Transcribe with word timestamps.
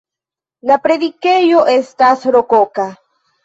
La 0.69 0.77
predikejo 0.85 1.61
estas 1.77 2.29
rokoka. 2.41 2.91